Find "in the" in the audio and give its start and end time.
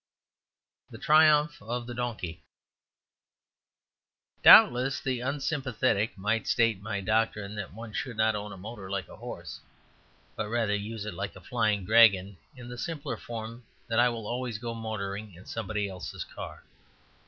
12.55-12.79